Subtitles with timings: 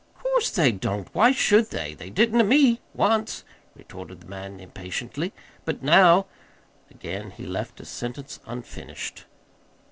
[0.15, 1.13] "'Course they don't!
[1.13, 1.93] Why should they?
[1.93, 3.43] They didn't to me once,"
[3.75, 5.31] retorted the man impatiently.
[5.63, 6.25] "But now"
[6.89, 9.25] Again he left a sentence unfinished.